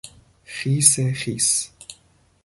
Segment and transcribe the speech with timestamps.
[0.45, 1.71] خیسخیس